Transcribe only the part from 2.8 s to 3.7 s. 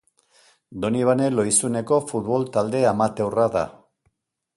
amateurra da.